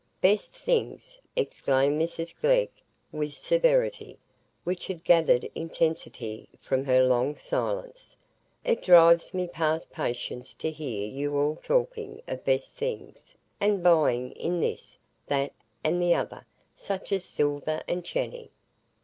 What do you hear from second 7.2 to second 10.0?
silence. "It drives me past